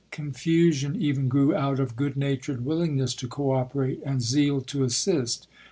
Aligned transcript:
Confusion 0.09 0.95
even 0.99 1.27
grew 1.27 1.53
out 1.53 1.79
of 1.79 1.95
good 1.95 2.17
natured 2.17 2.65
willingness 2.65 3.13
to 3.13 3.27
cooperate 3.27 4.01
and 4.03 4.19
zeal 4.19 4.59
to 4.61 4.83
assist. 4.83 5.45